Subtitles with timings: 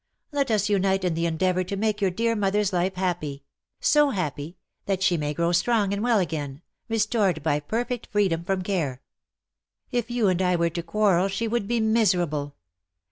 [0.31, 3.43] Let ns unite in the endeavour to make j^our dear mother^s life happy—
[3.93, 8.63] so happy, that she may grow strong and well again— restored by perfect freedom from
[8.63, 9.03] care.
[9.91, 12.55] If you and I were to quarrel she would be miserable.